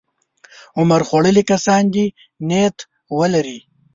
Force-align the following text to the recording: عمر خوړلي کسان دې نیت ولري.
عمر 0.79 1.01
خوړلي 1.07 1.43
کسان 1.51 1.83
دې 1.93 2.05
نیت 2.49 2.77
ولري. 3.17 3.59